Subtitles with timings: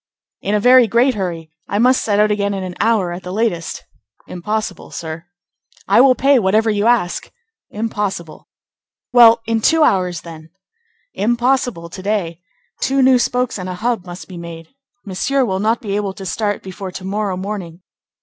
[0.41, 1.51] "In a very great hurry.
[1.69, 3.83] I must set out again in an hour at the latest."
[4.27, 5.25] "Impossible, sir."
[5.87, 7.31] "I will pay whatever you ask."
[7.69, 8.47] "Impossible."
[9.13, 10.49] "Well, in two hours, then."
[11.13, 12.41] "Impossible to day.
[12.79, 14.69] Two new spokes and a hub must be made.
[15.05, 17.81] Monsieur will not be able to start before to morrow morning."